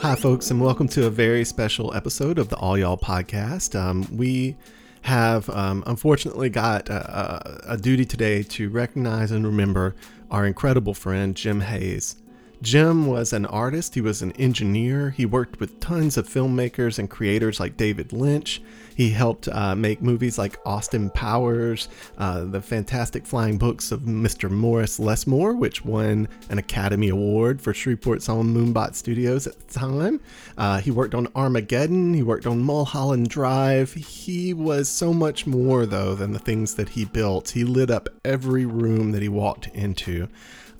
Hi, 0.00 0.14
folks, 0.14 0.50
and 0.50 0.62
welcome 0.62 0.88
to 0.88 1.04
a 1.04 1.10
very 1.10 1.44
special 1.44 1.94
episode 1.94 2.38
of 2.38 2.48
the 2.48 2.56
All 2.56 2.78
Y'all 2.78 2.96
podcast. 2.96 3.78
Um, 3.78 4.06
we 4.16 4.56
have 5.02 5.50
um, 5.50 5.84
unfortunately 5.86 6.48
got 6.48 6.88
a, 6.88 7.60
a, 7.68 7.74
a 7.74 7.76
duty 7.76 8.06
today 8.06 8.42
to 8.44 8.70
recognize 8.70 9.30
and 9.30 9.46
remember 9.46 9.94
our 10.30 10.46
incredible 10.46 10.94
friend 10.94 11.36
Jim 11.36 11.60
Hayes. 11.60 12.16
Jim 12.62 13.06
was 13.06 13.32
an 13.32 13.46
artist, 13.46 13.94
he 13.94 14.02
was 14.02 14.20
an 14.20 14.32
engineer, 14.32 15.10
he 15.10 15.24
worked 15.24 15.60
with 15.60 15.80
tons 15.80 16.18
of 16.18 16.28
filmmakers 16.28 16.98
and 16.98 17.08
creators 17.08 17.58
like 17.58 17.78
David 17.78 18.12
Lynch. 18.12 18.60
He 18.94 19.08
helped 19.08 19.48
uh, 19.48 19.74
make 19.74 20.02
movies 20.02 20.36
like 20.36 20.58
Austin 20.66 21.08
Powers, 21.08 21.88
uh, 22.18 22.44
the 22.44 22.60
fantastic 22.60 23.24
flying 23.24 23.56
books 23.56 23.92
of 23.92 24.00
Mr. 24.00 24.50
Morris 24.50 25.00
Lessmore, 25.00 25.54
which 25.54 25.82
won 25.86 26.28
an 26.50 26.58
Academy 26.58 27.08
Award 27.08 27.62
for 27.62 27.72
Shreveport's 27.72 28.28
own 28.28 28.52
Moonbot 28.54 28.94
Studios 28.94 29.46
at 29.46 29.58
the 29.58 29.72
time. 29.72 30.20
Uh, 30.58 30.80
he 30.80 30.90
worked 30.90 31.14
on 31.14 31.28
Armageddon, 31.34 32.12
he 32.12 32.22
worked 32.22 32.46
on 32.46 32.60
Mulholland 32.60 33.30
Drive. 33.30 33.94
He 33.94 34.52
was 34.52 34.86
so 34.86 35.14
much 35.14 35.46
more, 35.46 35.86
though, 35.86 36.14
than 36.14 36.32
the 36.32 36.38
things 36.38 36.74
that 36.74 36.90
he 36.90 37.06
built. 37.06 37.48
He 37.48 37.64
lit 37.64 37.90
up 37.90 38.10
every 38.22 38.66
room 38.66 39.12
that 39.12 39.22
he 39.22 39.30
walked 39.30 39.68
into. 39.68 40.28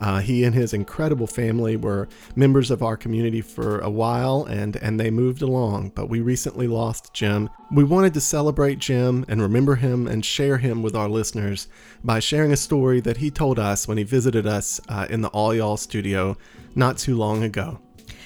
Uh, 0.00 0.20
he 0.20 0.44
and 0.44 0.54
his 0.54 0.72
incredible 0.72 1.26
family 1.26 1.76
were 1.76 2.08
members 2.34 2.70
of 2.70 2.82
our 2.82 2.96
community 2.96 3.40
for 3.40 3.80
a 3.80 3.90
while 3.90 4.44
and, 4.44 4.76
and 4.76 4.98
they 4.98 5.10
moved 5.10 5.42
along, 5.42 5.90
but 5.94 6.08
we 6.08 6.20
recently 6.20 6.66
lost 6.66 7.12
Jim. 7.12 7.50
We 7.72 7.84
wanted 7.84 8.14
to 8.14 8.20
celebrate 8.20 8.78
Jim 8.78 9.24
and 9.28 9.42
remember 9.42 9.74
him 9.74 10.06
and 10.06 10.24
share 10.24 10.58
him 10.58 10.82
with 10.82 10.96
our 10.96 11.08
listeners 11.08 11.68
by 12.02 12.18
sharing 12.20 12.52
a 12.52 12.56
story 12.56 13.00
that 13.00 13.18
he 13.18 13.30
told 13.30 13.58
us 13.58 13.86
when 13.86 13.98
he 13.98 14.04
visited 14.04 14.46
us 14.46 14.80
uh, 14.88 15.06
in 15.10 15.20
the 15.20 15.28
All 15.28 15.54
Y'all 15.54 15.76
studio 15.76 16.36
not 16.74 16.96
too 16.96 17.16
long 17.16 17.42
ago. 17.42 17.78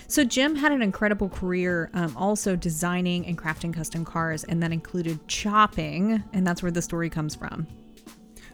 So 0.07 0.23
Jim 0.23 0.55
had 0.55 0.71
an 0.71 0.83
incredible 0.83 1.29
career, 1.29 1.91
um, 1.95 2.17
also 2.17 2.57
designing 2.57 3.27
and 3.27 3.39
crafting 3.39 3.73
custom 3.73 4.05
cars, 4.05 4.45
and 4.45 4.63
that 4.63 4.71
included 4.71 5.27
chopping, 5.29 6.23
and 6.33 6.47
that's 6.47 6.63
where 6.63 6.71
the 6.71 6.83
story 6.83 7.11
comes 7.11 7.35
from. 7.35 7.67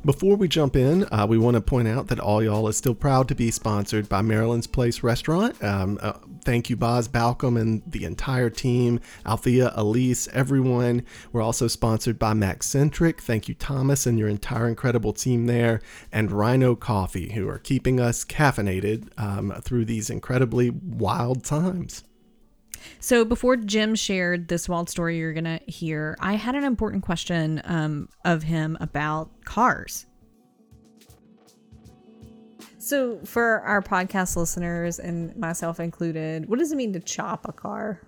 Before 0.03 0.35
we 0.35 0.49
jump 0.49 0.77
in, 0.77 1.07
uh, 1.13 1.27
we 1.29 1.37
want 1.37 1.57
to 1.57 1.61
point 1.61 1.87
out 1.87 2.09
that 2.09 2.19
All 2.19 2.43
Y'all 2.43 2.69
is 2.69 2.77
still 2.79 2.95
proud 2.95 3.29
to 3.29 3.35
be 3.35 3.51
sponsored 3.51 4.09
by 4.09 4.23
Marilynn's 4.23 4.67
Place 4.67 5.03
Restaurant. 5.03 5.63
Um, 5.63 5.99
uh, 6.01 6.15
thank 6.43 6.71
you, 6.71 6.77
Boz 6.77 7.07
Balcom 7.07 7.61
and 7.61 7.83
the 7.87 8.07
entire 8.07 8.49
team, 8.49 9.01
Althea, 9.27 9.73
Elise, 9.75 10.27
everyone. 10.29 11.05
We're 11.33 11.43
also 11.43 11.69
sponsored 11.69 12.19
by 12.19 12.33
Maccentric. 12.33 13.21
Thank 13.21 13.47
you, 13.47 13.55
Thomas, 13.55 14.07
and 14.07 14.19
your 14.19 14.29
entire 14.29 14.69
incredible 14.69 15.13
team 15.13 15.45
there, 15.45 15.83
and 16.11 16.33
Rhino 16.33 16.77
Coffee, 16.77 17.33
who 17.33 17.47
are 17.49 17.59
keeping 17.59 18.01
us 18.01 18.25
caffeinated 18.25 19.09
um, 19.19 19.53
through 19.63 19.85
these 19.85 20.09
incredibly 20.09 20.71
wild 20.71 21.45
times. 21.45 22.05
So 22.99 23.25
before 23.25 23.57
Jim 23.57 23.95
shared 23.95 24.49
this 24.49 24.69
wild 24.69 24.89
story 24.89 25.19
you're 25.19 25.33
gonna 25.33 25.61
hear, 25.67 26.17
I 26.21 26.35
had 26.35 26.55
an 26.55 26.65
important 26.65 27.05
question 27.05 27.61
um, 27.65 28.09
of 28.25 28.43
him 28.43 28.77
about 28.81 29.31
cars. 29.45 30.07
So 32.79 33.21
for 33.25 33.61
our 33.61 33.83
podcast 33.83 34.37
listeners 34.37 34.99
and 34.99 35.37
myself 35.37 35.81
included, 35.81 36.49
what 36.49 36.59
does 36.59 36.73
it 36.73 36.77
mean 36.77 36.93
to 36.95 37.01
chop 37.01 37.47
a 37.47 37.53
car? 37.53 38.01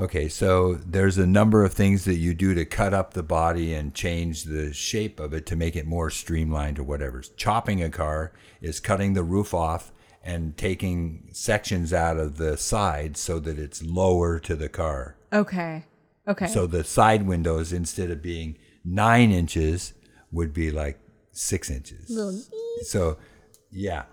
Okay, 0.00 0.28
so 0.28 0.74
there's 0.74 1.18
a 1.18 1.26
number 1.26 1.64
of 1.64 1.72
things 1.72 2.04
that 2.04 2.16
you 2.16 2.32
do 2.32 2.54
to 2.54 2.64
cut 2.64 2.94
up 2.94 3.14
the 3.14 3.22
body 3.22 3.74
and 3.74 3.94
change 3.94 4.44
the 4.44 4.72
shape 4.72 5.18
of 5.18 5.32
it 5.32 5.44
to 5.46 5.56
make 5.56 5.74
it 5.74 5.86
more 5.86 6.08
streamlined 6.08 6.78
or 6.78 6.84
whatever. 6.84 7.22
Chopping 7.36 7.82
a 7.82 7.90
car 7.90 8.32
is 8.60 8.78
cutting 8.78 9.14
the 9.14 9.24
roof 9.24 9.52
off 9.52 9.92
and 10.28 10.56
taking 10.58 11.28
sections 11.32 11.90
out 11.92 12.18
of 12.18 12.36
the 12.36 12.56
side 12.58 13.16
so 13.16 13.38
that 13.38 13.58
it's 13.58 13.82
lower 13.82 14.38
to 14.38 14.54
the 14.54 14.68
car. 14.68 15.16
Okay. 15.32 15.84
Okay. 16.26 16.46
So 16.46 16.66
the 16.66 16.84
side 16.84 17.26
windows, 17.26 17.72
instead 17.72 18.10
of 18.10 18.20
being 18.22 18.58
nine 18.84 19.30
inches, 19.30 19.94
would 20.30 20.52
be 20.52 20.70
like 20.70 20.98
six 21.32 21.70
inches. 21.70 22.10
Little. 22.10 22.42
So, 22.82 23.16
yeah. 23.70 24.04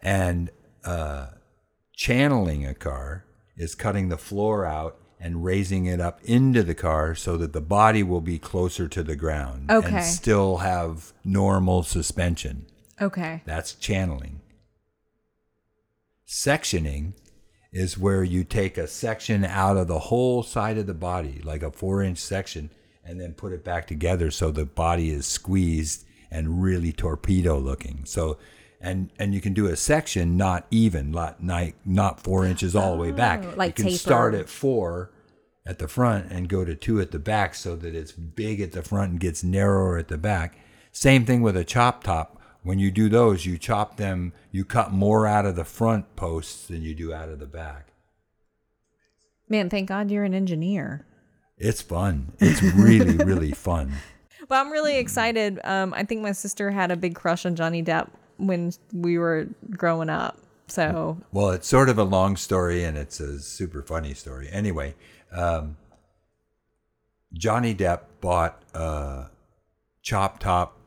And 0.00 0.50
uh, 0.84 1.28
channeling 1.94 2.66
a 2.66 2.74
car 2.74 3.24
is 3.56 3.76
cutting 3.76 4.08
the 4.08 4.18
floor 4.18 4.64
out 4.66 4.98
and 5.20 5.44
raising 5.44 5.86
it 5.86 6.00
up 6.00 6.20
into 6.24 6.64
the 6.64 6.74
car 6.74 7.14
so 7.14 7.36
that 7.36 7.52
the 7.52 7.60
body 7.60 8.02
will 8.02 8.20
be 8.20 8.38
closer 8.40 8.88
to 8.88 9.04
the 9.04 9.14
ground 9.14 9.70
Okay. 9.70 9.96
and 9.98 10.04
still 10.04 10.56
have 10.58 11.12
normal 11.24 11.84
suspension. 11.84 12.66
okay. 13.00 13.42
That's 13.46 13.74
channeling. 13.74 14.40
Sectioning 16.32 17.12
is 17.74 17.98
where 17.98 18.24
you 18.24 18.42
take 18.42 18.78
a 18.78 18.86
section 18.86 19.44
out 19.44 19.76
of 19.76 19.86
the 19.86 19.98
whole 19.98 20.42
side 20.42 20.78
of 20.78 20.86
the 20.86 20.94
body, 20.94 21.42
like 21.44 21.62
a 21.62 21.70
four 21.70 22.02
inch 22.02 22.16
section, 22.16 22.70
and 23.04 23.20
then 23.20 23.34
put 23.34 23.52
it 23.52 23.62
back 23.62 23.86
together 23.86 24.30
so 24.30 24.50
the 24.50 24.64
body 24.64 25.10
is 25.10 25.26
squeezed 25.26 26.06
and 26.30 26.62
really 26.62 26.90
torpedo 26.90 27.58
looking. 27.58 28.06
So, 28.06 28.38
and 28.80 29.10
and 29.18 29.34
you 29.34 29.42
can 29.42 29.52
do 29.52 29.66
a 29.66 29.76
section 29.76 30.38
not 30.38 30.66
even, 30.70 31.10
not 31.10 31.44
not, 31.44 31.72
not 31.84 32.18
four 32.18 32.46
inches 32.46 32.74
all 32.74 32.96
the 32.96 33.02
way 33.02 33.12
back. 33.12 33.44
Oh, 33.44 33.52
like 33.54 33.78
you 33.78 33.84
can 33.84 33.92
taper. 33.92 33.98
start 33.98 34.34
at 34.34 34.48
four 34.48 35.10
at 35.66 35.80
the 35.80 35.86
front 35.86 36.32
and 36.32 36.48
go 36.48 36.64
to 36.64 36.74
two 36.74 36.98
at 36.98 37.10
the 37.10 37.18
back 37.18 37.54
so 37.54 37.76
that 37.76 37.94
it's 37.94 38.12
big 38.12 38.62
at 38.62 38.72
the 38.72 38.80
front 38.80 39.10
and 39.10 39.20
gets 39.20 39.44
narrower 39.44 39.98
at 39.98 40.08
the 40.08 40.16
back. 40.16 40.58
Same 40.92 41.26
thing 41.26 41.42
with 41.42 41.58
a 41.58 41.64
chop 41.64 42.02
top. 42.02 42.41
When 42.62 42.78
you 42.78 42.90
do 42.90 43.08
those, 43.08 43.44
you 43.44 43.58
chop 43.58 43.96
them, 43.96 44.32
you 44.52 44.64
cut 44.64 44.92
more 44.92 45.26
out 45.26 45.46
of 45.46 45.56
the 45.56 45.64
front 45.64 46.14
posts 46.14 46.66
than 46.66 46.82
you 46.82 46.94
do 46.94 47.12
out 47.12 47.28
of 47.28 47.40
the 47.40 47.46
back. 47.46 47.88
Man, 49.48 49.68
thank 49.68 49.88
God 49.88 50.10
you're 50.10 50.24
an 50.24 50.34
engineer. 50.34 51.04
It's 51.58 51.82
fun. 51.82 52.32
It's 52.38 52.62
really, 52.62 53.16
really 53.24 53.50
fun. 53.50 53.92
But 54.48 54.56
I'm 54.56 54.70
really 54.70 54.98
excited. 54.98 55.60
Um, 55.64 55.92
I 55.94 56.04
think 56.04 56.22
my 56.22 56.32
sister 56.32 56.70
had 56.70 56.90
a 56.90 56.96
big 56.96 57.14
crush 57.14 57.44
on 57.44 57.56
Johnny 57.56 57.82
Depp 57.82 58.08
when 58.36 58.72
we 58.92 59.18
were 59.18 59.48
growing 59.70 60.08
up. 60.08 60.38
So 60.68 61.18
Well, 61.32 61.50
it's 61.50 61.68
sort 61.68 61.88
of 61.88 61.98
a 61.98 62.04
long 62.04 62.36
story 62.36 62.84
and 62.84 62.96
it's 62.96 63.20
a 63.20 63.40
super 63.40 63.82
funny 63.82 64.14
story. 64.14 64.48
Anyway, 64.50 64.94
um, 65.30 65.76
Johnny 67.34 67.74
Depp 67.74 68.00
bought 68.20 68.62
a 68.72 69.26
Chop 70.02 70.38
Top 70.38 70.78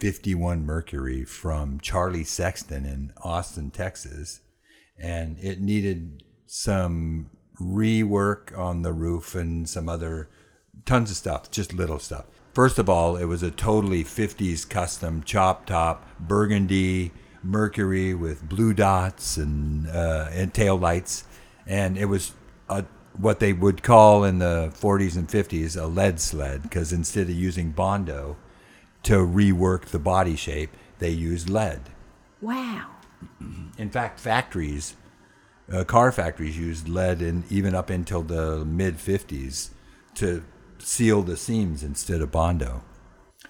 51 0.00 0.64
Mercury 0.64 1.24
from 1.24 1.78
Charlie 1.78 2.24
Sexton 2.24 2.86
in 2.86 3.12
Austin, 3.22 3.70
Texas, 3.70 4.40
and 4.98 5.38
it 5.38 5.60
needed 5.60 6.24
some 6.46 7.30
rework 7.60 8.56
on 8.58 8.82
the 8.82 8.92
roof 8.92 9.34
and 9.34 9.68
some 9.68 9.88
other 9.88 10.30
tons 10.86 11.10
of 11.10 11.16
stuff, 11.16 11.50
just 11.50 11.74
little 11.74 11.98
stuff. 11.98 12.24
First 12.54 12.78
of 12.78 12.88
all, 12.88 13.16
it 13.16 13.26
was 13.26 13.42
a 13.42 13.50
totally 13.50 14.02
50s 14.02 14.68
custom 14.68 15.22
chop 15.22 15.66
top 15.66 16.06
burgundy 16.18 17.12
Mercury 17.42 18.14
with 18.14 18.48
blue 18.48 18.74
dots 18.74 19.36
and 19.36 19.88
uh, 19.88 20.28
and 20.32 20.52
tail 20.52 20.76
lights, 20.76 21.24
and 21.66 21.96
it 21.96 22.06
was 22.06 22.32
a 22.68 22.84
what 23.16 23.40
they 23.40 23.52
would 23.52 23.82
call 23.82 24.24
in 24.24 24.38
the 24.38 24.72
40s 24.74 25.16
and 25.16 25.28
50s 25.28 25.80
a 25.80 25.86
lead 25.86 26.20
sled 26.20 26.62
because 26.62 26.92
instead 26.92 27.28
of 27.28 27.34
using 27.34 27.70
bondo 27.70 28.36
to 29.04 29.14
rework 29.14 29.86
the 29.86 29.98
body 29.98 30.36
shape, 30.36 30.70
they 30.98 31.10
used 31.10 31.48
lead. 31.48 31.80
wow. 32.40 32.86
In 33.78 33.90
fact, 33.90 34.18
factories, 34.20 34.96
uh, 35.72 35.84
car 35.84 36.12
factories 36.12 36.58
used 36.58 36.88
lead 36.88 37.22
in 37.22 37.44
even 37.50 37.74
up 37.74 37.90
until 37.90 38.22
the 38.22 38.64
mid 38.64 38.96
50s 38.96 39.70
to 40.14 40.42
seal 40.78 41.22
the 41.22 41.36
seams 41.36 41.82
instead 41.82 42.20
of 42.20 42.30
Bondo. 42.30 42.82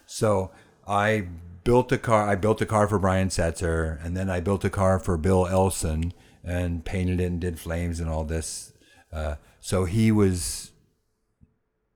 So 0.07 0.51
I 0.87 1.27
built 1.65 1.93
a 1.93 1.99
car. 1.99 2.29
I 2.29 2.35
built 2.35 2.61
a 2.61 2.67
car 2.67 2.89
for 2.89 2.99
Brian 2.99 3.29
Setzer, 3.29 4.05
and 4.05 4.17
then 4.17 4.29
I 4.29 4.41
built 4.41 4.65
a 4.65 4.71
car 4.71 4.99
for 4.99 5.17
Bill 5.17 5.47
Elson 5.47 6.13
and 6.43 6.85
painted 6.85 7.21
it 7.21 7.27
and 7.27 7.41
did 7.41 7.59
flames 7.59 8.01
and 8.01 8.09
all 8.09 8.25
this. 8.25 8.73
Uh, 9.13 9.37
so 9.61 9.85
he 9.85 10.11
was 10.11 10.70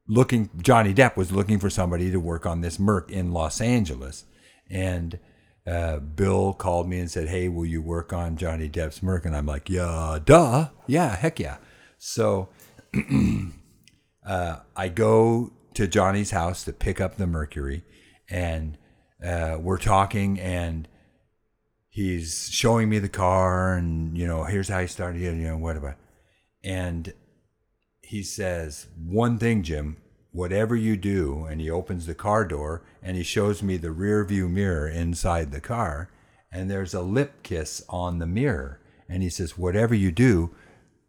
looking. 0.09 0.51
Johnny 0.61 0.95
Depp 0.95 1.17
was 1.17 1.33
looking 1.33 1.59
for 1.59 1.71
somebody 1.71 2.11
to 2.11 2.19
work 2.19 2.47
on 2.47 2.61
this 2.61 2.79
Merc 2.79 3.11
in 3.11 3.33
Los 3.33 3.61
Angeles, 3.61 4.25
and 4.71 5.19
uh, 5.67 5.99
Bill 5.99 6.53
called 6.53 6.89
me 6.89 7.01
and 7.01 7.11
said, 7.11 7.29
"Hey, 7.29 7.49
will 7.49 7.67
you 7.67 7.83
work 7.83 8.13
on 8.13 8.37
Johnny 8.37 8.69
Depp's 8.69 9.03
Merc?" 9.03 9.25
And 9.25 9.37
I'm 9.37 9.47
like, 9.47 9.69
"Yeah, 9.71 10.19
duh, 10.25 10.69
yeah, 10.87 11.17
heck 11.17 11.41
yeah." 11.41 11.57
So 11.99 12.49
uh, 14.27 14.57
I 14.77 14.89
go 14.89 15.53
to 15.75 15.87
Johnny's 15.87 16.31
house 16.31 16.65
to 16.65 16.73
pick 16.73 17.01
up 17.01 17.17
the 17.17 17.27
Mercury, 17.27 17.85
and 18.29 18.77
uh, 19.25 19.59
we're 19.61 19.79
talking, 19.79 20.39
and 20.39 20.87
he's 21.89 22.49
showing 22.51 22.89
me 22.89 22.99
the 22.99 23.09
car, 23.09 23.75
and 23.75 24.17
you 24.19 24.27
know, 24.27 24.45
here's 24.45 24.69
how 24.69 24.81
he 24.81 24.87
started, 24.87 25.21
you 25.21 25.33
know, 25.33 25.57
whatever. 25.57 25.97
And 26.63 27.13
he 28.05 28.23
says, 28.23 28.87
One 29.05 29.39
thing, 29.39 29.63
Jim, 29.63 29.97
whatever 30.33 30.75
you 30.75 30.97
do, 30.97 31.45
and 31.45 31.61
he 31.61 31.71
opens 31.71 32.07
the 32.07 32.15
car 32.15 32.45
door 32.45 32.83
and 33.03 33.17
he 33.17 33.23
shows 33.23 33.63
me 33.63 33.77
the 33.77 33.91
rear 33.91 34.25
view 34.25 34.49
mirror 34.49 34.89
inside 34.89 35.53
the 35.53 35.61
car, 35.61 36.11
and 36.51 36.71
there's 36.71 36.95
a 36.95 37.03
lip 37.03 37.43
kiss 37.43 37.85
on 37.89 38.19
the 38.19 38.27
mirror. 38.27 38.81
And 39.09 39.23
he 39.23 39.29
says, 39.29 39.59
Whatever 39.59 39.95
you 39.95 40.11
do, 40.11 40.55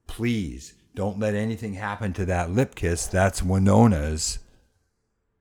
please 0.08 0.74
don't 0.96 1.20
let 1.20 1.36
anything 1.36 1.74
happen 1.74 2.14
to 2.14 2.26
that 2.26 2.52
lip 2.52 2.76
kiss. 2.76 3.06
That's 3.06 3.44
Winona's, 3.44 4.40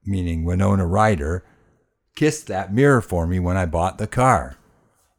meaning 0.05 0.43
Winona 0.43 0.85
Ryder, 0.85 1.43
kissed 2.15 2.47
that 2.47 2.73
mirror 2.73 3.01
for 3.01 3.25
me 3.27 3.39
when 3.39 3.57
I 3.57 3.65
bought 3.65 3.97
the 3.97 4.07
car. 4.07 4.57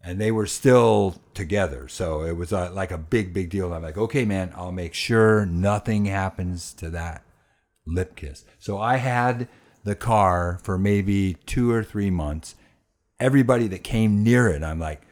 And 0.02 0.20
they 0.20 0.30
were 0.30 0.46
still 0.46 1.20
together. 1.36 1.86
So 1.86 2.22
it 2.22 2.36
was 2.36 2.52
uh 2.52 2.72
like 2.72 2.90
a 2.90 2.98
big, 2.98 3.32
big 3.32 3.50
deal. 3.50 3.72
I'm 3.72 3.82
like, 3.82 3.98
okay, 3.98 4.24
man, 4.24 4.52
I'll 4.56 4.72
make 4.72 4.94
sure 4.94 5.46
nothing 5.46 6.06
happens 6.06 6.72
to 6.74 6.90
that 6.90 7.24
lip 7.86 8.16
kiss. 8.16 8.44
So 8.58 8.78
I 8.78 8.96
had 8.96 9.48
the 9.84 9.94
car 9.94 10.58
for 10.62 10.76
maybe 10.76 11.34
two 11.46 11.70
or 11.70 11.84
three 11.84 12.10
months. 12.10 12.56
Everybody 13.20 13.68
that 13.68 13.84
came 13.84 14.24
near 14.24 14.48
it, 14.48 14.62
I'm 14.62 14.80
like, 14.80 15.02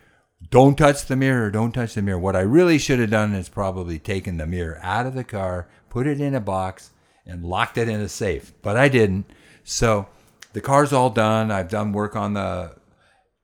don't 0.50 0.76
touch 0.76 1.06
the 1.06 1.16
mirror, 1.16 1.50
don't 1.50 1.72
touch 1.72 1.94
the 1.94 2.02
mirror. 2.02 2.18
What 2.18 2.36
I 2.36 2.40
really 2.40 2.78
should 2.78 2.98
have 2.98 3.10
done 3.10 3.34
is 3.34 3.48
probably 3.48 3.98
taken 3.98 4.36
the 4.36 4.46
mirror 4.46 4.78
out 4.82 5.06
of 5.06 5.14
the 5.14 5.24
car, 5.24 5.68
put 5.88 6.06
it 6.06 6.20
in 6.20 6.34
a 6.34 6.40
box, 6.40 6.90
and 7.24 7.44
locked 7.44 7.78
it 7.78 7.88
in 7.88 8.00
a 8.00 8.08
safe. 8.08 8.52
But 8.60 8.76
I 8.76 8.88
didn't. 8.88 9.26
So 9.62 10.06
the 10.52 10.60
car's 10.60 10.92
all 10.92 11.10
done. 11.10 11.50
I've 11.50 11.70
done 11.70 11.92
work 11.92 12.16
on 12.16 12.34
the 12.34 12.76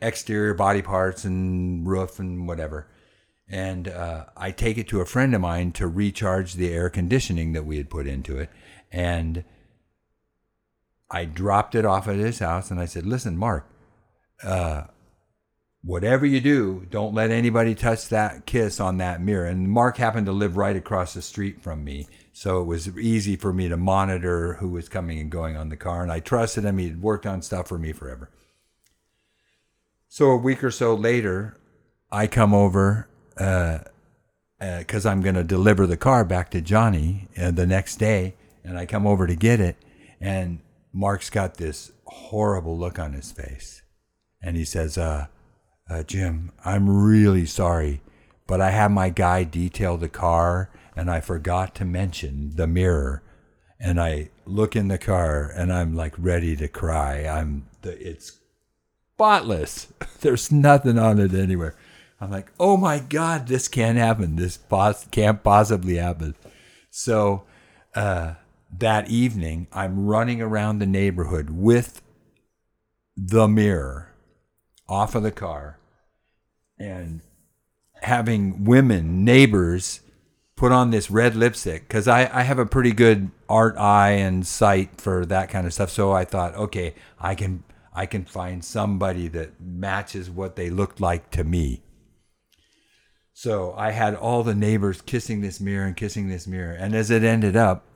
exterior 0.01 0.55
body 0.55 0.83
parts 0.83 1.25
and 1.25 1.87
roof 1.87 2.19
and 2.19 2.47
whatever. 2.49 2.87
And 3.49 3.89
uh, 3.89 4.27
I 4.37 4.53
take 4.53 4.79
it 4.79 4.89
to 4.89 5.01
a 5.01 5.07
friend 5.07 5.35
of 5.35 5.41
mine 5.41 5.73
to 5.73 5.89
recharge 5.89 6.55
the 6.55 6.73
air 6.73 6.89
conditioning 6.89 7.53
that 7.53 7.67
we 7.67 7.79
had 7.79 7.91
put 7.91 8.07
into 8.07 8.39
it. 8.39 8.49
And 8.93 9.45
I 11.11 11.25
dropped 11.25 11.75
it 11.75 11.85
off 11.85 12.07
at 12.07 12.17
his 12.17 12.39
house 12.39 12.71
and 12.71 12.79
I 12.79 12.85
said, 12.85 13.07
Listen, 13.07 13.37
Mark, 13.37 13.69
uh, 14.45 14.85
whatever 15.83 16.25
you 16.25 16.41
do, 16.41 16.87
don't 16.91 17.15
let 17.15 17.31
anybody 17.31 17.75
touch 17.75 18.09
that 18.09 18.47
kiss 18.47 18.79
on 18.79 18.99
that 18.99 19.21
mirror. 19.21 19.47
And 19.47 19.69
Mark 19.69 19.97
happened 19.97 20.27
to 20.27 20.33
live 20.33 20.57
right 20.57 20.77
across 20.77 21.15
the 21.15 21.23
street 21.23 21.61
from 21.61 21.83
me. 21.83 22.07
So 22.33 22.61
it 22.61 22.65
was 22.65 22.97
easy 22.97 23.35
for 23.35 23.53
me 23.53 23.69
to 23.69 23.77
monitor 23.77 24.55
who 24.55 24.69
was 24.69 24.89
coming 24.89 25.19
and 25.19 25.31
going 25.31 25.57
on 25.57 25.69
the 25.69 25.77
car. 25.77 26.03
And 26.03 26.13
I 26.13 26.21
trusted 26.21 26.65
him. 26.65 26.79
He'd 26.79 27.03
worked 27.03 27.27
on 27.27 27.43
stuff 27.43 27.69
for 27.69 27.79
me 27.79 27.93
forever. 27.93 28.31
So 30.13 30.33
a 30.33 30.37
week 30.37 30.65
or 30.65 30.73
so 30.73 30.93
later, 30.93 31.57
I 32.11 32.27
come 32.27 32.53
over 32.53 33.07
because 33.37 35.07
I'm 35.07 35.23
going 35.23 35.37
to 35.37 35.45
deliver 35.45 35.87
the 35.87 35.97
car 35.97 36.25
back 36.25 36.51
to 36.51 36.61
Johnny 36.61 37.29
uh, 37.41 37.53
the 37.53 37.65
next 37.65 37.97
day. 37.97 38.35
And 38.65 38.77
I 38.77 38.87
come 38.87 39.07
over 39.07 39.29
to 39.29 39.37
get 39.37 39.61
it. 39.61 39.77
And 40.21 40.63
Mark's 40.93 41.31
got 41.31 41.59
this 41.59 41.93
horrible 42.07 42.77
look 42.77 42.99
on 42.99 43.13
his 43.13 43.31
face. 43.31 43.83
And 44.43 44.57
he 44.57 44.65
says, 44.65 44.99
uh, 44.99 45.29
uh, 45.89 46.03
Jim, 46.03 46.51
I'm 46.65 46.91
really 46.91 47.47
sorry, 47.47 48.01
but 48.49 48.61
I 48.61 48.71
had 48.71 48.91
my 48.91 49.11
guy 49.11 49.45
detail 49.45 49.97
the 49.97 50.09
car 50.09 50.71
and 50.97 51.09
I 51.09 51.21
forgot 51.21 51.77
to 51.77 51.85
mention 51.85 52.57
the 52.57 52.67
mirror. 52.67 53.23
And 53.79 54.01
I 54.01 54.31
look 54.45 54.75
in 54.75 54.89
the 54.89 54.99
car 54.99 55.53
and 55.55 55.73
I'm 55.73 55.95
like 55.95 56.15
ready 56.19 56.57
to 56.57 56.67
cry. 56.67 57.29
I'm 57.29 57.69
the, 57.83 57.97
it's 57.97 58.40
spotless. 59.21 59.89
There's 60.23 60.51
nothing 60.51 60.99
on 60.99 61.19
it 61.19 61.35
anywhere. 61.35 61.75
I'm 62.23 62.31
like, 62.31 62.51
oh 62.59 62.79
my 62.79 63.01
God, 63.01 63.49
this 63.49 63.69
can't 63.69 63.99
happen. 63.99 64.37
This 64.37 64.57
pos- 64.57 65.07
can't 65.11 65.43
possibly 65.43 65.97
happen. 65.97 66.35
So 66.91 67.45
uh, 67.95 68.35
that 68.79 69.11
evening, 69.11 69.67
I'm 69.73 70.07
running 70.07 70.41
around 70.41 70.79
the 70.79 70.87
neighborhood 70.87 71.51
with 71.51 72.01
the 73.15 73.47
mirror 73.47 74.15
off 74.89 75.15
of 75.15 75.23
the 75.23 75.31
car 75.31 75.79
and 76.79 77.21
having 78.01 78.65
women, 78.65 79.23
neighbors, 79.23 80.01
put 80.57 80.73
on 80.73 80.91
this 80.91 81.11
red 81.11 81.37
lipstick 81.37 81.87
because 81.87 82.09
I, 82.09 82.21
I 82.33 82.43
have 82.43 82.59
a 82.59 82.65
pretty 82.65 82.93
good 82.93 83.31
art 83.51 83.77
eye 83.77 84.13
and 84.13 84.47
sight 84.47 84.99
for 84.99 85.27
that 85.27 85.51
kind 85.51 85.67
of 85.67 85.75
stuff. 85.75 85.91
So 85.91 86.11
I 86.11 86.25
thought, 86.25 86.55
okay, 86.55 86.95
I 87.19 87.35
can 87.35 87.65
I 87.93 88.07
can 88.07 88.25
find 88.25 88.65
somebody 88.65 89.29
that 89.29 89.61
matches 89.61 90.31
what 90.31 90.57
they 90.57 90.71
looked 90.71 91.01
like 91.01 91.31
to 91.33 91.45
me. 91.45 91.83
So 93.33 93.75
I 93.77 93.93
had 93.93 94.15
all 94.15 94.43
the 94.43 94.55
neighbors 94.55 95.01
kissing 95.01 95.41
this 95.41 95.61
mirror 95.61 95.87
and 95.87 95.97
kissing 95.97 96.29
this 96.29 96.47
mirror. 96.47 96.75
And 96.75 96.95
as 96.95 97.11
it 97.11 97.25
ended 97.25 97.57
up, 97.57 97.87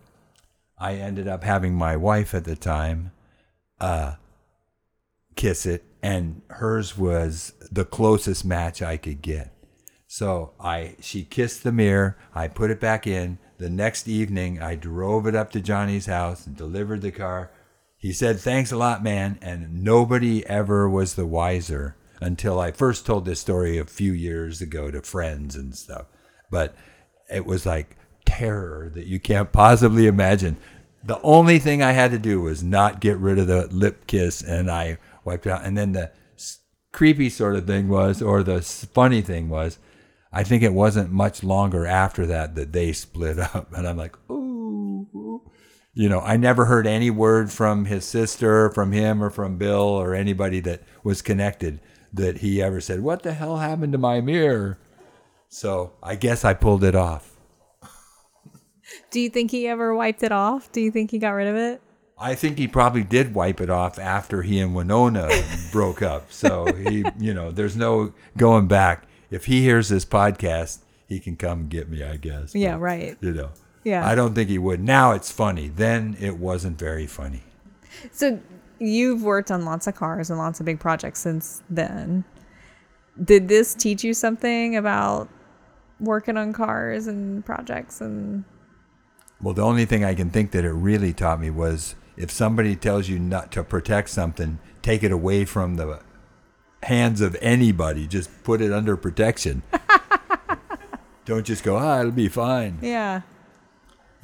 I 0.79 0.95
ended 0.95 1.29
up 1.29 1.45
having 1.45 1.75
my 1.75 1.97
wife 1.97 2.35
at 2.35 2.45
the 2.45 2.57
time 2.57 3.13
uh, 3.81 4.15
kiss 5.37 5.67
it, 5.67 5.85
and 6.03 6.43
hers 6.49 6.97
was 6.97 7.53
the 7.71 7.85
closest 7.85 8.45
match 8.45 8.83
I 8.83 8.97
could 8.97 9.23
get. 9.23 9.53
So 10.07 10.53
I 10.61 10.97
she 11.01 11.25
kissed 11.25 11.63
the 11.63 11.73
mirror, 11.73 12.17
I 12.35 12.49
put 12.49 12.71
it 12.71 12.81
back 12.81 13.07
in. 13.07 13.39
The 13.59 13.71
next 13.71 14.09
evening 14.09 14.61
I 14.61 14.75
drove 14.75 15.27
it 15.27 15.35
up 15.35 15.51
to 15.53 15.61
Johnny's 15.61 16.07
house 16.07 16.47
and 16.47 16.57
delivered 16.57 17.03
the 17.03 17.13
car. 17.13 17.51
He 18.05 18.13
said, 18.13 18.39
Thanks 18.39 18.71
a 18.71 18.77
lot, 18.77 19.03
man, 19.03 19.39
and 19.41 19.83
nobody 19.83 20.47
ever 20.47 20.87
was 20.87 21.15
the 21.15 21.25
wiser 21.25 21.97
until 22.21 22.61
I 22.61 22.71
first 22.71 23.07
told 23.07 23.25
this 23.25 23.41
story 23.41 23.79
a 23.79 23.87
few 23.87 24.13
years 24.13 24.61
ago 24.61 24.91
to 24.91 25.01
friends 25.01 25.57
and 25.57 25.75
stuff. 25.75 26.05
But 26.51 26.75
it 27.33 27.47
was 27.47 27.65
like 27.65 27.97
terror 28.27 28.93
that 28.95 29.07
you 29.07 29.19
can't 29.19 29.51
possibly 29.53 30.07
imagine. 30.07 30.59
The 31.03 31.19
only 31.23 31.59
thing 31.59 31.83
I 31.83 31.93
had 31.93 32.11
to 32.11 32.19
do 32.19 32.43
was 32.43 32.63
not 32.63 33.01
get 33.01 33.17
rid 33.17 33.39
of 33.39 33.47
the 33.47 33.69
lip 33.69 34.07
kiss, 34.07 34.43
and 34.43 34.71
I 34.71 34.99
wiped 35.25 35.47
it 35.47 35.53
out. 35.53 35.65
And 35.65 35.75
then 35.75 35.93
the 35.93 36.13
creepy 36.93 37.31
sort 37.31 37.57
of 37.57 37.67
thing 37.67 37.89
was, 37.89 38.21
or 38.21 38.43
the 38.43 38.61
funny 38.61 39.23
thing 39.23 39.49
was, 39.49 39.79
I 40.31 40.45
think 40.45 40.63
it 40.63 40.75
wasn't 40.75 41.11
much 41.11 41.43
longer 41.43 41.87
after 41.87 42.27
that 42.27 42.55
that 42.57 42.75
they 42.75 42.93
split 42.93 43.39
up, 43.55 43.73
and 43.73 43.89
I'm 43.89 43.97
like, 43.97 44.15
ooh. 44.31 44.45
You 45.95 46.09
know, 46.09 46.21
I 46.21 46.37
never 46.37 46.65
heard 46.65 46.87
any 46.87 47.09
word 47.11 47.53
from 47.53 47.85
his 47.85 48.05
sister, 48.05 48.71
from 48.71 48.91
him, 48.91 49.23
or 49.23 49.31
from 49.31 49.59
Bill, 49.59 49.81
or 49.81 50.15
anybody 50.15 50.59
that 50.61 50.83
was 51.05 51.23
connected 51.23 51.81
that 52.13 52.39
he 52.39 52.61
ever 52.61 52.81
said, 52.81 53.01
"What 53.01 53.23
the 53.23 53.33
hell 53.33 53.59
happened 53.59 53.93
to 53.93 53.99
my 53.99 54.21
mirror?" 54.21 54.79
So 55.49 55.93
I 56.03 56.17
guess 56.17 56.45
I 56.45 56.53
pulled 56.55 56.83
it 56.83 56.97
off. 56.97 57.37
Do 59.11 59.21
you 59.21 59.31
think 59.31 59.53
he 59.53 59.69
ever 59.69 59.95
wiped 59.95 60.23
it 60.23 60.33
off? 60.33 60.71
Do 60.73 60.81
you 60.81 60.91
think 60.91 61.13
he 61.13 61.19
got 61.19 61.31
rid 61.31 61.47
of 61.47 61.57
it? 61.57 61.81
I 62.19 62.35
think 62.35 62.59
he 62.59 62.69
probably 62.69 63.03
did 63.03 63.35
wipe 63.35 63.61
it 63.61 63.71
off 63.71 63.99
after 63.99 64.43
he 64.43 64.59
and 64.61 64.75
Winona 64.75 65.29
broke 65.73 66.03
up. 66.03 66.33
So 66.33 66.67
he, 66.73 67.05
you 67.19 67.35
know, 67.35 67.51
there's 67.51 67.77
no 67.77 68.13
going 68.37 68.67
back. 68.67 69.07
If 69.31 69.47
he 69.47 69.63
hears 69.63 69.89
this 69.89 70.05
podcast, 70.05 70.79
he 71.09 71.19
can 71.19 71.37
come 71.37 71.69
get 71.69 71.89
me, 71.89 72.03
I 72.03 72.17
guess. 72.17 72.55
Yeah, 72.55 72.75
But, 72.75 72.81
right. 72.81 73.17
You 73.21 73.33
know. 73.33 73.51
Yeah. 73.85 74.07
I 74.07 74.15
don't 74.15 74.35
think 74.35 74.49
he 74.49 74.59
would. 74.59 74.83
Now 74.83 75.13
it's 75.13 75.31
funny. 75.31 75.69
Then 75.69 76.17
it 76.19 76.39
wasn't 76.39 76.79
very 76.79 77.07
funny. 77.07 77.43
So 78.11 78.41
you've 78.79 79.23
worked 79.23 79.51
on 79.51 79.65
lots 79.65 79.87
of 79.87 79.95
cars 79.95 80.31
and 80.31 80.39
lots 80.39 80.59
of 80.59 80.67
big 80.67 80.81
projects 80.81 81.21
since 81.21 81.63
then. 81.71 82.25
Did 83.23 83.49
this 83.49 83.75
teach 83.75 84.03
you 84.03 84.15
something 84.15 84.77
about 84.77 85.29
working 86.01 86.37
on 86.37 86.53
cars 86.53 87.07
and 87.07 87.45
projects 87.45 88.01
and 88.01 88.45
Well, 89.41 89.55
the 89.55 89.63
only 89.63 89.85
thing 89.85 90.05
I 90.05 90.15
can 90.15 90.31
think 90.31 90.51
that 90.53 90.65
it 90.65 90.73
really 90.73 91.13
taught 91.13 91.41
me 91.41 91.51
was 91.51 91.95
if 92.17 92.31
somebody 92.31 92.75
tells 92.77 93.09
you 93.09 93.19
not 93.19 93.53
to 93.53 93.63
protect 93.63 94.09
something, 94.11 94.59
take 94.83 95.03
it 95.03 95.13
away 95.13 95.45
from 95.45 95.77
the 95.77 96.01
hands 96.83 97.21
of 97.21 97.37
anybody. 97.41 98.07
Just 98.07 98.31
put 98.45 98.61
it 98.61 98.73
under 98.73 98.97
protection. 98.97 99.63
Don't 101.25 101.47
just 101.47 101.63
go, 101.63 101.77
ah, 101.77 102.01
it'll 102.01 102.13
be 102.13 102.29
fine. 102.29 102.79
yeah. 102.83 103.23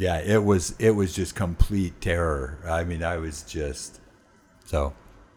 Yeah, 0.00 0.16
it 0.18 0.42
was 0.42 0.74
it 0.78 0.92
was 0.92 1.12
just 1.14 1.34
complete 1.34 2.00
terror. 2.00 2.56
I 2.66 2.84
mean, 2.84 3.04
I 3.04 3.18
was 3.18 3.42
just 3.42 4.00
so 4.64 4.94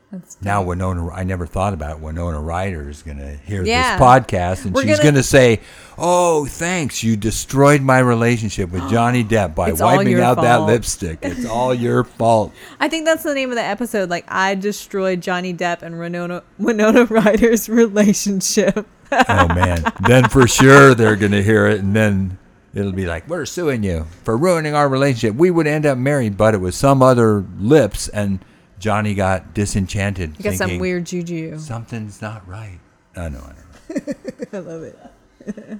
That's 0.10 0.38
now 0.41 0.63
Winona. 0.63 1.10
I 1.10 1.24
never 1.25 1.46
thought 1.46 1.74
about 1.74 2.00
Winona 2.00 2.39
Ryder 2.39 2.88
is 2.89 3.03
going 3.03 3.17
to 3.17 3.36
hear 3.46 3.65
Yeah. 3.65 3.98
this 3.98 4.01
podcast, 4.01 4.63
and 4.63 4.74
We're 4.74 4.84
she's 4.84 5.01
gonna- 5.01 5.22
say, 5.22 5.60
"Oh, 5.98 6.46
thanks, 6.46 7.03
you 7.03 7.17
destroyed 7.17 7.82
my 7.82 8.00
relationship 8.00 8.72
with 8.72 8.89
Johnny 8.89 9.22
Depp 9.25 9.53
by 9.53 9.67
It's 9.72 9.82
wiping 9.82 10.22
out 10.22 10.38
that 10.41 10.62
lipstick. 10.62 11.20
It's 11.24 11.46
all 11.46 11.74
your 11.74 12.05
fault." 12.05 12.53
I 12.79 12.88
think 12.88 13.03
that's 13.05 13.24
the 13.24 13.34
name 13.34 13.50
of 13.50 13.55
the 13.58 13.63
episode. 13.65 14.10
Like 14.10 14.24
I 14.29 14.55
destroyed 14.55 15.20
Johnny 15.20 15.53
Depp 15.53 15.82
and 15.82 16.00
Winona 16.00 16.41
Winona 16.58 17.03
Ryder's 17.20 17.67
relationship. 17.67 18.88
oh 19.12 19.48
man, 19.53 19.84
then 20.08 20.29
for 20.29 20.48
sure 20.48 20.96
they're 20.96 21.17
going 21.17 21.34
to 21.34 21.43
hear 21.43 21.67
it, 21.67 21.82
and 21.82 21.93
then 21.93 22.38
it'll 22.74 22.92
be 22.92 23.06
like, 23.06 23.27
"We're 23.30 23.46
suing 23.46 23.84
you 23.84 24.06
for 24.24 24.36
ruining 24.38 24.75
our 24.75 24.88
relationship. 24.89 25.36
We 25.36 25.51
would 25.51 25.68
end 25.68 25.86
up 25.86 25.98
married, 25.98 26.38
but 26.38 26.53
it 26.53 26.58
was 26.60 26.75
some 26.75 27.01
other 27.01 27.46
lips." 27.58 28.08
And 28.10 28.44
Johnny 28.80 29.13
got 29.13 29.53
disenchanted. 29.53 30.36
You 30.38 30.44
got 30.44 30.56
some 30.56 30.80
weird 30.80 31.06
juju. 31.06 31.58
Something's 31.60 32.22
not 32.22 32.48
right. 32.48 32.80
I 33.15 33.30
know. 33.30 33.39
I 33.42 33.53
know. 33.53 34.13
I 34.53 34.58
love 34.60 34.84
it. 34.84 35.80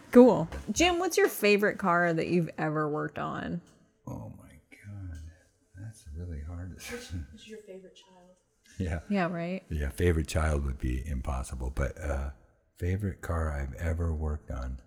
cool. 0.12 0.48
Jim, 0.70 0.98
what's 0.98 1.16
your 1.16 1.28
favorite 1.28 1.78
car 1.78 2.12
that 2.12 2.28
you've 2.28 2.50
ever 2.58 2.88
worked 2.88 3.18
on? 3.18 3.60
Oh 4.06 4.32
my 4.38 4.48
god, 4.70 5.18
that's 5.78 6.04
really 6.16 6.40
hard. 6.46 6.76
Who's 6.90 7.48
your 7.48 7.58
favorite 7.66 7.94
child? 7.96 8.30
yeah, 8.78 9.00
Yeah, 9.08 9.28
right. 9.30 9.62
yeah. 9.68 9.90
Favorite 9.90 10.26
child 10.28 10.64
would 10.64 10.78
be 10.78 11.02
impossible, 11.06 11.70
but 11.74 12.00
uh, 12.02 12.30
favorite 12.78 13.20
car 13.20 13.52
I've 13.52 13.74
ever 13.80 14.12
worked 14.14 14.50
on. 14.50 14.78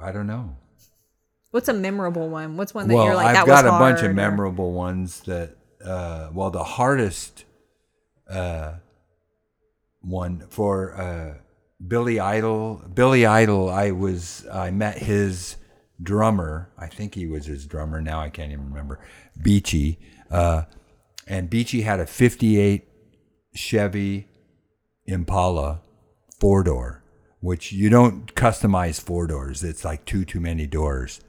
I 0.00 0.12
don't 0.12 0.26
know. 0.26 0.56
What's 1.50 1.68
a 1.68 1.72
memorable 1.72 2.28
one? 2.28 2.56
What's 2.56 2.72
one 2.72 2.88
that 2.88 2.94
well, 2.94 3.06
you're 3.06 3.14
like 3.14 3.28
I've 3.28 3.34
that 3.34 3.46
got 3.46 3.64
was 3.64 3.74
a 3.74 3.78
bunch 3.78 3.98
hard," 4.00 4.10
of 4.10 4.16
memorable 4.16 4.72
ones 4.72 5.20
that. 5.22 5.56
Uh, 5.84 6.28
well, 6.32 6.50
the 6.50 6.62
hardest 6.62 7.44
uh, 8.28 8.74
one 10.00 10.46
for 10.50 10.94
uh, 10.94 11.34
Billy 11.86 12.20
Idol. 12.20 12.82
Billy 12.92 13.26
Idol. 13.26 13.68
I 13.70 13.90
was. 13.90 14.46
I 14.52 14.70
met 14.70 14.98
his 14.98 15.56
drummer. 16.02 16.70
I 16.78 16.86
think 16.86 17.14
he 17.14 17.26
was 17.26 17.46
his 17.46 17.66
drummer. 17.66 18.00
Now 18.00 18.20
I 18.20 18.28
can't 18.28 18.52
even 18.52 18.68
remember. 18.68 19.00
Beachy. 19.42 19.98
Uh, 20.30 20.64
and 21.26 21.50
Beachy 21.50 21.82
had 21.82 21.98
a 21.98 22.06
'58 22.06 22.86
Chevy 23.54 24.28
Impala 25.06 25.80
four 26.40 26.62
door, 26.62 26.99
which 27.40 27.72
you 27.72 27.88
don't 27.90 28.34
customize 28.34 29.00
four 29.00 29.26
doors. 29.26 29.64
It's 29.64 29.84
like 29.84 30.04
two 30.04 30.24
too 30.24 30.40
many 30.40 30.66
doors. 30.66 31.20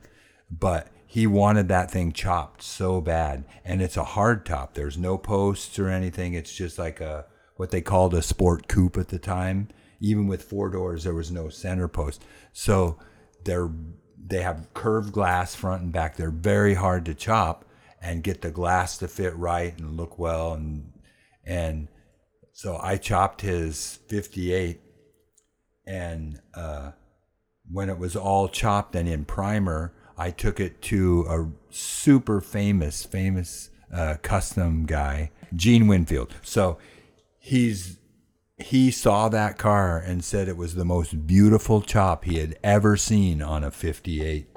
But 0.50 0.88
he 1.08 1.28
wanted 1.28 1.68
that 1.68 1.92
thing 1.92 2.12
chopped 2.12 2.62
so 2.64 3.02
bad, 3.02 3.46
and 3.66 3.82
it's 3.82 3.98
a 3.98 4.04
hard 4.04 4.46
top. 4.46 4.74
There's 4.74 4.98
no 4.98 5.18
posts 5.18 5.80
or 5.80 5.90
anything. 5.90 6.34
It's 6.34 6.54
just 6.54 6.78
like 6.78 7.02
a 7.02 7.26
what 7.56 7.72
they 7.72 7.82
called 7.82 8.14
a 8.14 8.22
sport 8.22 8.68
coupe 8.68 8.98
at 8.98 9.10
the 9.10 9.20
time. 9.20 9.70
Even 10.00 10.28
with 10.28 10.44
four 10.44 10.70
doors, 10.70 11.04
there 11.04 11.14
was 11.14 11.32
no 11.32 11.50
center 11.50 11.88
post. 11.88 12.24
So 12.54 12.98
they're 13.44 13.70
they 14.24 14.42
have 14.42 14.74
curved 14.74 15.12
glass 15.12 15.56
front 15.56 15.84
and 15.84 15.92
back. 15.92 16.16
They're 16.16 16.32
very 16.32 16.76
hard 16.76 17.06
to 17.06 17.14
chop 17.14 17.66
and 18.02 18.24
get 18.24 18.42
the 18.42 18.52
glass 18.52 18.98
to 18.98 19.08
fit 19.08 19.36
right 19.36 19.78
and 19.78 19.98
look 19.98 20.18
well 20.18 20.54
and 20.54 20.92
and 21.46 21.88
so 22.54 22.80
I 22.82 22.98
chopped 22.98 23.42
his 23.42 24.00
58 24.08 24.80
and 25.86 26.40
uh, 26.54 26.92
when 27.72 27.90
it 27.90 27.98
was 27.98 28.16
all 28.16 28.48
chopped 28.48 28.96
and 28.96 29.08
in 29.08 29.26
primer, 29.26 29.94
I 30.18 30.32
took 30.32 30.60
it 30.60 30.82
to 30.84 31.26
a 31.30 31.74
super 31.74 32.42
famous, 32.42 33.04
famous 33.04 33.70
uh, 33.94 34.16
custom 34.22 34.86
guy, 34.86 35.32
Gene 35.56 35.88
Winfield. 35.88 36.36
So 36.44 36.78
he's 37.40 37.98
he 38.58 38.92
saw 38.92 39.28
that 39.30 39.58
car 39.58 39.98
and 39.98 40.24
said 40.24 40.48
it 40.48 40.56
was 40.58 40.76
the 40.76 40.86
most 40.86 41.26
beautiful 41.26 41.82
chop 41.82 42.26
he 42.26 42.38
had 42.38 42.58
ever 42.64 42.96
seen 42.96 43.42
on 43.42 43.64
a 43.64 43.72
58 43.72 44.48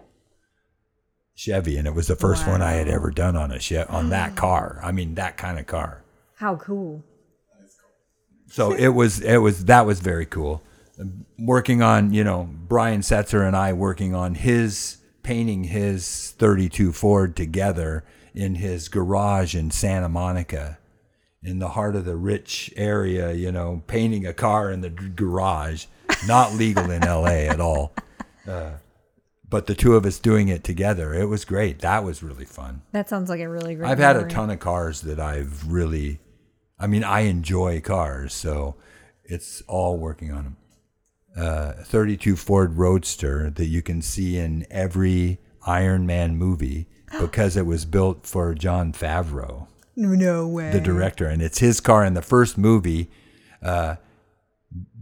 Chevy, 1.34 1.76
and 1.76 1.88
it 1.88 1.94
was 1.94 2.06
the 2.06 2.14
first 2.14 2.46
one 2.46 2.62
I 2.62 2.72
had 2.72 2.86
ever 2.86 3.10
done 3.10 3.34
on 3.34 3.50
a 3.50 3.58
che- 3.58 3.84
on 3.88 4.10
that 4.10 4.36
car. 4.36 4.78
I 4.84 4.92
mean, 4.92 5.14
that 5.16 5.36
kind 5.36 5.58
of 5.58 5.66
car. 5.66 6.04
How 6.36 6.56
cool. 6.56 7.02
So 8.46 8.72
it 8.72 8.88
was 8.88 9.20
it 9.20 9.38
was 9.38 9.64
that 9.64 9.84
was 9.84 9.98
very 9.98 10.26
cool. 10.26 10.62
Working 11.38 11.82
on 11.82 12.12
you 12.12 12.24
know 12.24 12.48
Brian 12.52 13.00
Setzer 13.00 13.46
and 13.46 13.56
I 13.56 13.72
working 13.72 14.14
on 14.14 14.34
his 14.34 14.98
painting 15.22 15.64
his 15.64 16.34
32 16.38 16.92
Ford 16.92 17.34
together 17.34 18.04
in 18.34 18.56
his 18.56 18.88
garage 18.88 19.54
in 19.54 19.70
Santa 19.70 20.08
Monica, 20.08 20.78
in 21.42 21.58
the 21.58 21.70
heart 21.70 21.96
of 21.96 22.04
the 22.04 22.16
rich 22.16 22.72
area. 22.76 23.32
You 23.32 23.50
know, 23.50 23.82
painting 23.86 24.26
a 24.26 24.32
car 24.32 24.70
in 24.70 24.80
the 24.80 24.90
garage, 24.90 25.86
not 26.26 26.54
legal 26.54 26.90
in 26.90 27.04
L.A. 27.04 27.48
at 27.48 27.60
all. 27.60 27.94
Uh, 28.46 28.72
but 29.48 29.66
the 29.66 29.74
two 29.74 29.94
of 29.94 30.04
us 30.04 30.18
doing 30.18 30.48
it 30.48 30.64
together, 30.64 31.14
it 31.14 31.26
was 31.26 31.44
great. 31.44 31.78
That 31.78 32.02
was 32.02 32.22
really 32.22 32.44
fun. 32.44 32.82
That 32.92 33.08
sounds 33.08 33.28
like 33.30 33.40
a 33.40 33.48
really 33.48 33.74
great. 33.74 33.88
I've 33.88 33.98
had 33.98 34.16
a 34.16 34.26
ton 34.26 34.50
of 34.50 34.58
cars 34.58 35.02
that 35.02 35.20
I've 35.20 35.70
really, 35.70 36.18
I 36.78 36.86
mean, 36.86 37.04
I 37.04 37.20
enjoy 37.20 37.80
cars, 37.80 38.34
so 38.34 38.74
it's 39.24 39.62
all 39.68 39.96
working 39.96 40.32
on 40.32 40.44
them. 40.44 40.56
Uh, 41.36 41.72
32 41.82 42.36
Ford 42.36 42.76
Roadster 42.76 43.50
that 43.50 43.66
you 43.66 43.82
can 43.82 44.00
see 44.02 44.38
in 44.38 44.64
every 44.70 45.40
Iron 45.66 46.06
Man 46.06 46.36
movie 46.36 46.86
because 47.20 47.56
it 47.56 47.66
was 47.66 47.84
built 47.84 48.24
for 48.26 48.54
Jon 48.54 48.92
Favreau, 48.92 49.66
No 49.96 50.46
way. 50.46 50.70
the 50.70 50.80
director, 50.80 51.26
and 51.26 51.42
it's 51.42 51.58
his 51.58 51.80
car 51.80 52.04
in 52.04 52.14
the 52.14 52.22
first 52.22 52.56
movie. 52.56 53.10
Uh, 53.60 53.96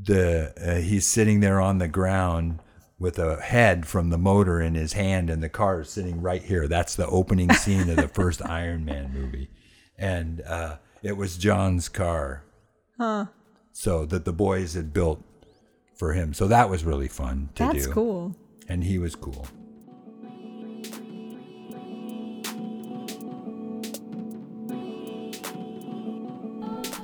the 0.05 0.53
uh, 0.61 0.81
he's 0.81 1.07
sitting 1.07 1.41
there 1.41 1.61
on 1.61 1.79
the 1.79 1.89
ground 1.89 2.61
with 2.99 3.19
a 3.19 3.41
head 3.43 3.87
from 3.87 4.11
the 4.11 4.19
motor 4.19 4.61
in 4.61 4.75
his 4.75 4.95
hand, 4.95 5.29
and 5.29 5.43
the 5.43 5.49
car 5.49 5.81
is 5.83 5.91
sitting 5.91 6.23
right 6.23 6.43
here. 6.43 6.67
That's 6.69 6.95
the 6.95 7.07
opening 7.09 7.53
scene 7.55 7.91
of 7.91 7.97
the 7.97 8.09
first 8.09 8.41
Iron 8.45 8.85
Man 8.85 9.13
movie, 9.13 9.51
and 9.99 10.41
uh, 10.47 10.77
it 11.03 11.17
was 11.17 11.37
Jon's 11.37 11.89
car. 11.89 12.45
Huh. 12.99 13.27
So 13.73 14.05
that 14.07 14.25
the 14.25 14.33
boys 14.33 14.75
had 14.75 14.93
built 14.93 15.23
for 15.95 16.13
him. 16.13 16.35
So 16.35 16.49
that 16.49 16.69
was 16.69 16.85
really 16.85 17.09
fun 17.09 17.51
to 17.57 17.65
That's 17.65 17.87
do. 17.87 17.93
cool. 17.93 18.37
And 18.69 18.85
he 18.85 18.99
was 18.99 19.15
cool. 19.15 19.47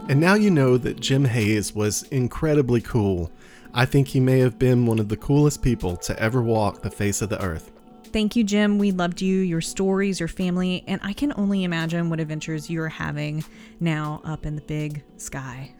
And 0.09 0.21
now 0.21 0.35
you 0.35 0.51
know 0.51 0.79
that 0.79 1.01
Jim 1.01 1.27
Hayes 1.27 1.75
was 1.75 2.05
incredibly 2.05 2.81
cool. 2.81 3.31
I 3.75 3.85
think 3.85 4.09
he 4.09 4.21
may 4.21 4.39
have 4.39 4.59
been 4.59 4.87
one 4.87 4.99
of 4.99 5.11
the 5.11 5.19
coolest 5.19 5.61
people 5.61 5.97
to 5.99 6.19
ever 6.19 6.41
walk 6.41 6.81
the 6.81 6.91
face 6.91 7.21
of 7.21 7.29
the 7.29 7.41
earth. 7.43 7.71
Thank 8.05 8.35
you, 8.35 8.43
Jim. 8.43 8.79
We 8.79 8.91
loved 8.91 9.21
you, 9.21 9.41
your 9.41 9.61
stories, 9.61 10.19
your 10.19 10.29
family, 10.29 10.83
and 10.87 10.99
I 11.05 11.13
can 11.13 11.35
only 11.37 11.63
imagine 11.65 12.09
what 12.09 12.21
adventures 12.21 12.71
you're 12.71 12.89
having 12.89 13.45
now 13.81 14.23
up 14.25 14.47
in 14.47 14.57
the 14.57 14.63
big 14.63 15.05
sky. 15.19 15.75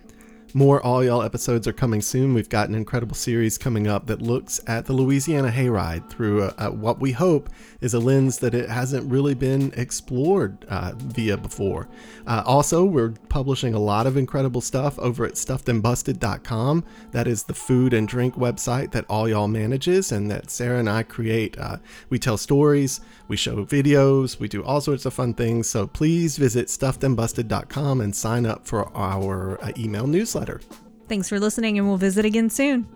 More 0.55 0.81
All 0.83 1.05
Y'all 1.05 1.23
episodes 1.23 1.69
are 1.69 1.73
coming 1.75 2.01
soon. 2.01 2.33
We've 2.33 2.49
got 2.49 2.69
an 2.71 2.75
incredible 2.75 3.15
series 3.15 3.59
coming 3.59 3.87
up 3.87 4.07
that 4.07 4.23
looks 4.23 4.61
at 4.67 4.87
the 4.87 4.95
Louisiana 4.95 5.51
Hayride 5.51 6.09
through 6.09 6.45
a, 6.45 6.55
a- 6.57 6.71
what 6.71 7.01
we 7.01 7.13
hope 7.13 7.51
is 7.83 7.93
a 7.93 7.99
lens 8.01 8.39
that 8.39 8.55
it 8.55 8.69
hasn't 8.71 9.11
really 9.11 9.35
been 9.35 9.73
explored 9.77 10.65
uh, 10.71 10.93
via 10.97 11.37
before. 11.37 11.87
Uh, 12.27 12.43
also, 12.47 12.83
we're 12.85 13.13
publishing 13.29 13.75
a 13.75 13.79
lot 13.79 14.07
of 14.07 14.17
incredible 14.17 14.61
stuff 14.63 14.99
over 14.99 15.27
at 15.27 15.35
stuffedandbusted.com. 15.35 16.85
That 17.13 17.27
is 17.27 17.45
the 17.45 17.55
food 17.55 17.93
and 17.93 18.09
drink 18.09 18.35
website 18.35 18.93
that 18.93 19.05
All 19.09 19.29
Y'all 19.29 19.49
manages 19.49 20.13
and 20.13 20.31
that 20.31 20.51
Sarah 20.51 20.79
and 20.79 20.89
I 20.89 21.03
create. 21.03 21.59
Uh, 21.59 21.77
we 22.09 22.19
tell 22.19 22.39
stories, 22.39 23.01
we 23.29 23.37
show 23.37 23.65
videos, 23.67 24.41
we 24.41 24.49
do 24.49 24.65
all 24.65 24.81
sorts 24.81 25.05
of 25.05 25.13
fun 25.13 25.35
things. 25.35 25.69
So 25.69 25.87
please 25.87 26.39
visit 26.39 26.69
stuffedandbusted.com 26.69 28.01
and 28.01 28.17
sign 28.17 28.47
up 28.47 28.67
for 28.67 28.89
our 28.97 29.63
uh, 29.63 29.73
email 29.77 30.07
newsletter. 30.39 30.61
Thanks 31.09 31.29
for 31.29 31.41
listening, 31.41 31.79
and 31.79 31.87
we'll 31.87 31.97
visit 31.97 32.25
again 32.25 32.51
soon. 32.51 32.87